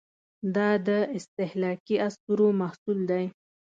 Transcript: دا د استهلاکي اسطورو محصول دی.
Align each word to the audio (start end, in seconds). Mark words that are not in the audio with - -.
دا 0.55 0.69
د 0.87 0.89
استهلاکي 1.17 1.95
اسطورو 2.07 2.47
محصول 2.59 2.99
دی. 3.11 3.25